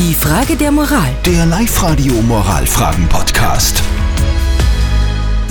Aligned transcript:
Die 0.00 0.14
Frage 0.14 0.56
der 0.56 0.72
Moral. 0.72 1.10
Der 1.26 1.44
Live-Radio 1.44 2.14
Moralfragen-Podcast. 2.22 3.82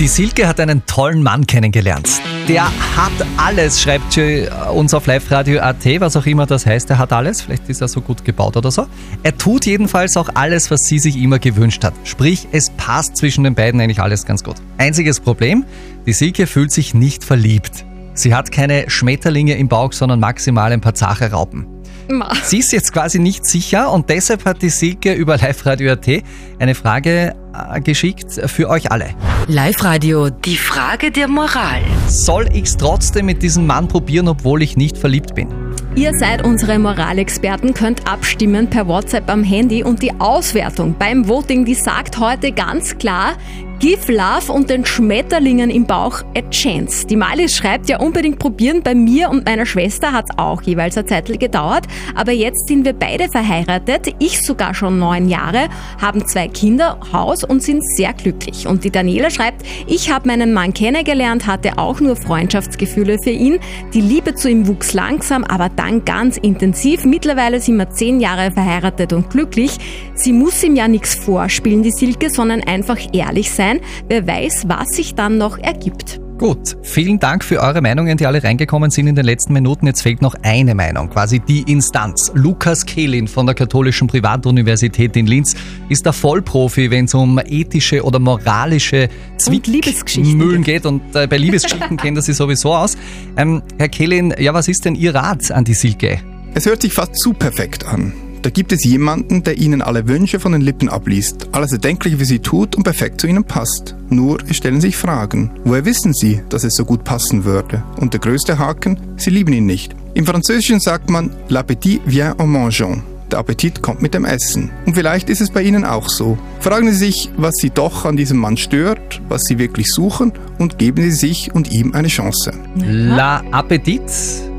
Die 0.00 0.08
Silke 0.08 0.48
hat 0.48 0.58
einen 0.58 0.84
tollen 0.86 1.22
Mann 1.22 1.46
kennengelernt. 1.46 2.20
Der 2.48 2.64
hat 2.64 3.12
alles, 3.36 3.80
schreibt 3.80 4.12
sie 4.12 4.48
uns 4.74 4.92
auf 4.92 5.06
liveradio.at, 5.06 5.84
was 6.00 6.16
auch 6.16 6.26
immer 6.26 6.46
das 6.46 6.66
heißt. 6.66 6.90
Er 6.90 6.98
hat 6.98 7.12
alles. 7.12 7.42
Vielleicht 7.42 7.68
ist 7.68 7.80
er 7.80 7.86
so 7.86 8.00
gut 8.00 8.24
gebaut 8.24 8.56
oder 8.56 8.72
so. 8.72 8.88
Er 9.22 9.38
tut 9.38 9.66
jedenfalls 9.66 10.16
auch 10.16 10.30
alles, 10.34 10.68
was 10.72 10.80
sie 10.80 10.98
sich 10.98 11.16
immer 11.16 11.38
gewünscht 11.38 11.84
hat. 11.84 11.94
Sprich, 12.02 12.48
es 12.50 12.70
passt 12.70 13.18
zwischen 13.18 13.44
den 13.44 13.54
beiden 13.54 13.80
eigentlich 13.80 14.00
alles 14.00 14.26
ganz 14.26 14.42
gut. 14.42 14.56
Einziges 14.78 15.20
Problem, 15.20 15.64
die 16.06 16.12
Silke 16.12 16.48
fühlt 16.48 16.72
sich 16.72 16.92
nicht 16.92 17.22
verliebt. 17.22 17.84
Sie 18.14 18.34
hat 18.34 18.50
keine 18.50 18.90
Schmetterlinge 18.90 19.54
im 19.54 19.68
Bauch, 19.68 19.92
sondern 19.92 20.18
maximal 20.18 20.72
ein 20.72 20.80
paar 20.80 20.94
zache 20.94 21.30
Raupen. 21.30 21.79
Ma. 22.10 22.32
Sie 22.42 22.58
ist 22.58 22.72
jetzt 22.72 22.92
quasi 22.92 23.18
nicht 23.18 23.46
sicher 23.46 23.90
und 23.92 24.10
deshalb 24.10 24.44
hat 24.44 24.62
die 24.62 24.70
Silke 24.70 25.12
über 25.12 25.36
Live-Radio.at 25.36 26.22
eine 26.58 26.74
Frage 26.74 27.34
äh, 27.52 27.80
geschickt 27.80 28.40
für 28.46 28.68
euch 28.68 28.90
alle. 28.90 29.10
Live-Radio. 29.46 30.30
Die 30.30 30.56
Frage 30.56 31.10
der 31.10 31.28
Moral. 31.28 31.80
Soll 32.08 32.48
ich's 32.52 32.76
trotzdem 32.76 33.26
mit 33.26 33.42
diesem 33.42 33.66
Mann 33.66 33.88
probieren, 33.88 34.28
obwohl 34.28 34.62
ich 34.62 34.76
nicht 34.76 34.96
verliebt 34.96 35.34
bin? 35.34 35.48
Ihr 35.96 36.14
seid 36.14 36.44
unsere 36.44 36.78
Moralexperten, 36.78 37.74
könnt 37.74 38.08
abstimmen 38.08 38.70
per 38.70 38.86
WhatsApp 38.86 39.28
am 39.28 39.42
Handy 39.42 39.82
und 39.82 40.02
die 40.02 40.12
Auswertung 40.20 40.94
beim 40.96 41.26
Voting, 41.26 41.64
die 41.64 41.74
sagt 41.74 42.18
heute 42.18 42.52
ganz 42.52 42.96
klar, 42.98 43.34
Give 43.80 44.12
Love 44.12 44.52
und 44.52 44.68
den 44.68 44.84
Schmetterlingen 44.84 45.70
im 45.70 45.86
Bauch 45.86 46.20
a 46.36 46.42
chance. 46.50 47.06
Die 47.06 47.16
Malis 47.16 47.56
schreibt 47.56 47.88
ja 47.88 47.98
unbedingt 47.98 48.38
probieren. 48.38 48.82
Bei 48.82 48.94
mir 48.94 49.30
und 49.30 49.46
meiner 49.46 49.64
Schwester 49.64 50.12
hat's 50.12 50.28
auch 50.36 50.60
jeweils 50.60 50.98
eine 50.98 51.06
Zeit 51.06 51.40
gedauert. 51.40 51.86
Aber 52.14 52.30
jetzt 52.30 52.68
sind 52.68 52.84
wir 52.84 52.92
beide 52.92 53.30
verheiratet. 53.30 54.14
Ich 54.18 54.42
sogar 54.42 54.74
schon 54.74 54.98
neun 54.98 55.30
Jahre, 55.30 55.70
haben 55.98 56.26
zwei 56.26 56.48
Kinder, 56.48 57.00
Haus 57.14 57.42
und 57.42 57.62
sind 57.62 57.82
sehr 57.96 58.12
glücklich. 58.12 58.66
Und 58.66 58.84
die 58.84 58.90
Daniela 58.90 59.30
schreibt, 59.30 59.64
ich 59.86 60.12
habe 60.12 60.28
meinen 60.28 60.52
Mann 60.52 60.74
kennengelernt, 60.74 61.46
hatte 61.46 61.78
auch 61.78 62.00
nur 62.00 62.16
Freundschaftsgefühle 62.16 63.16
für 63.24 63.30
ihn. 63.30 63.60
Die 63.94 64.02
Liebe 64.02 64.34
zu 64.34 64.50
ihm 64.50 64.68
wuchs 64.68 64.92
langsam, 64.92 65.42
aber 65.42 65.70
dann 65.70 66.04
ganz 66.04 66.36
intensiv. 66.36 67.06
Mittlerweile 67.06 67.62
sind 67.62 67.78
wir 67.78 67.88
zehn 67.88 68.20
Jahre 68.20 68.52
verheiratet 68.52 69.14
und 69.14 69.30
glücklich. 69.30 69.78
Sie 70.12 70.34
muss 70.34 70.62
ihm 70.62 70.76
ja 70.76 70.86
nichts 70.86 71.14
vorspielen, 71.14 71.82
die 71.82 71.92
Silke, 71.92 72.28
sondern 72.28 72.62
einfach 72.62 72.98
ehrlich 73.14 73.50
sein. 73.50 73.69
Wer 74.08 74.26
weiß, 74.26 74.64
was 74.66 74.88
sich 74.88 75.14
dann 75.14 75.38
noch 75.38 75.58
ergibt. 75.58 76.20
Gut, 76.40 76.78
vielen 76.80 77.18
Dank 77.18 77.44
für 77.44 77.60
eure 77.60 77.82
Meinungen, 77.82 78.16
die 78.16 78.24
alle 78.24 78.42
reingekommen 78.42 78.90
sind 78.90 79.06
in 79.06 79.14
den 79.14 79.26
letzten 79.26 79.52
Minuten. 79.52 79.86
Jetzt 79.86 80.00
fehlt 80.00 80.22
noch 80.22 80.34
eine 80.42 80.74
Meinung, 80.74 81.10
quasi 81.10 81.38
die 81.38 81.70
Instanz. 81.70 82.32
Lukas 82.34 82.86
Kehlin 82.86 83.28
von 83.28 83.44
der 83.44 83.54
Katholischen 83.54 84.08
Privatuniversität 84.08 85.18
in 85.18 85.26
Linz 85.26 85.54
ist 85.90 86.06
der 86.06 86.14
Vollprofi, 86.14 86.90
wenn 86.90 87.04
es 87.04 87.12
um 87.12 87.38
ethische 87.44 88.02
oder 88.02 88.18
moralische 88.18 89.10
Zwickmühlen 89.36 90.62
geht. 90.62 90.86
Und 90.86 91.14
äh, 91.14 91.26
bei 91.26 91.36
Liebesgeschichten 91.36 91.98
kennt 91.98 92.16
er 92.16 92.22
sich 92.22 92.36
sowieso 92.36 92.72
aus. 92.72 92.96
Ähm, 93.36 93.60
Herr 93.76 93.90
Kehlin, 93.90 94.34
ja, 94.38 94.54
was 94.54 94.66
ist 94.66 94.86
denn 94.86 94.94
Ihr 94.94 95.14
Rat 95.14 95.50
an 95.50 95.64
die 95.64 95.74
Silke? 95.74 96.20
Es 96.54 96.64
hört 96.64 96.80
sich 96.80 96.94
fast 96.94 97.16
zu 97.16 97.34
perfekt 97.34 97.84
an. 97.84 98.14
Da 98.42 98.48
gibt 98.48 98.72
es 98.72 98.84
jemanden, 98.84 99.42
der 99.42 99.58
ihnen 99.58 99.82
alle 99.82 100.08
Wünsche 100.08 100.40
von 100.40 100.52
den 100.52 100.62
Lippen 100.62 100.88
abliest, 100.88 101.48
alles 101.52 101.72
Erdenkliche 101.72 102.16
für 102.16 102.24
sie 102.24 102.38
tut 102.38 102.74
und 102.74 102.84
perfekt 102.84 103.20
zu 103.20 103.26
ihnen 103.26 103.44
passt. 103.44 103.94
Nur 104.08 104.38
es 104.48 104.56
stellen 104.56 104.80
sich 104.80 104.96
Fragen. 104.96 105.50
Woher 105.64 105.84
wissen 105.84 106.14
sie, 106.14 106.40
dass 106.48 106.64
es 106.64 106.74
so 106.74 106.86
gut 106.86 107.04
passen 107.04 107.44
würde? 107.44 107.82
Und 107.98 108.14
der 108.14 108.20
größte 108.20 108.58
Haken, 108.58 108.98
sie 109.16 109.30
lieben 109.30 109.52
ihn 109.52 109.66
nicht. 109.66 109.94
Im 110.14 110.24
Französischen 110.24 110.80
sagt 110.80 111.10
man, 111.10 111.30
l'appétit 111.50 112.00
vient 112.06 112.40
en 112.40 112.46
mangeant. 112.46 113.02
Der 113.30 113.38
Appetit 113.38 113.80
kommt 113.82 114.02
mit 114.02 114.14
dem 114.14 114.24
Essen. 114.24 114.70
Und 114.86 114.94
vielleicht 114.94 115.30
ist 115.30 115.40
es 115.40 115.50
bei 115.50 115.62
Ihnen 115.62 115.84
auch 115.84 116.08
so. 116.08 116.36
Fragen 116.58 116.90
Sie 116.90 116.96
sich, 116.96 117.30
was 117.36 117.54
Sie 117.56 117.70
doch 117.70 118.04
an 118.04 118.16
diesem 118.16 118.38
Mann 118.38 118.56
stört, 118.56 119.20
was 119.28 119.44
Sie 119.44 119.58
wirklich 119.58 119.86
suchen 119.88 120.32
und 120.58 120.78
geben 120.78 121.02
Sie 121.02 121.12
sich 121.12 121.54
und 121.54 121.70
ihm 121.70 121.94
eine 121.94 122.08
Chance. 122.08 122.52
La 122.74 123.44
Appetit. 123.52 124.02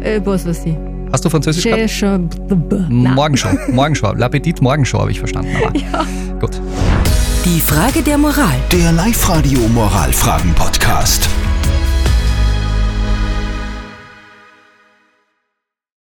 Äh, 0.00 0.20
was 0.24 0.44
weiß 0.46 0.66
ich. 0.66 0.95
Hast 1.12 1.24
du 1.24 1.30
Französisch 1.30 1.64
gehabt? 1.64 2.90
Morgenschau. 2.90 3.50
Morgenschau. 3.68 4.12
L'Appetit 4.12 4.60
Morgenschau 4.62 5.00
habe 5.00 5.10
ich 5.10 5.18
verstanden. 5.18 5.50
Aber 5.56 5.72
gut. 6.40 6.60
Die 7.44 7.60
Frage 7.60 8.02
der 8.02 8.18
Moral. 8.18 8.56
Der 8.72 8.92
Live-Radio 8.92 9.60
Moralfragen-Podcast. 9.68 11.28